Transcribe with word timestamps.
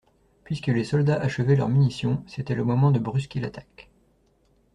Puisque 0.45 0.65
les 0.65 0.83
soldats 0.83 1.21
achevaient 1.21 1.55
leurs 1.55 1.69
munitions, 1.69 2.23
c'était 2.25 2.55
le 2.55 2.63
moment 2.63 2.89
de 2.89 2.97
brusquer 2.97 3.39
l'attaque. 3.39 3.91